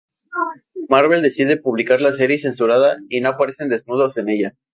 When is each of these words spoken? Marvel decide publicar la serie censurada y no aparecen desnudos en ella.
Marvel 0.89 1.21
decide 1.21 1.57
publicar 1.61 2.01
la 2.01 2.11
serie 2.11 2.39
censurada 2.39 2.97
y 3.07 3.21
no 3.21 3.29
aparecen 3.29 3.69
desnudos 3.69 4.17
en 4.17 4.29
ella. 4.29 4.55